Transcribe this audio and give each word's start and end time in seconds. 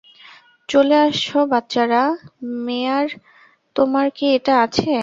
চলে 0.69 0.95
আসো- 1.01 1.39
বাচ্চারা,- 1.51 2.03
মেয়ার, 2.65 3.07
তোমার 3.75 4.07
কি 4.15 4.25
এটা 4.37 4.53
আছে? 4.61 4.91